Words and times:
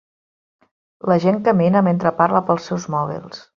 La 1.11 1.17
gent 1.27 1.37
camina 1.49 1.85
mentre 1.89 2.15
parla 2.23 2.43
pels 2.51 2.69
seus 2.71 2.89
mòbils. 2.97 3.47